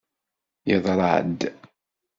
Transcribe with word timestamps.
Yeḍra-d. 0.69 1.39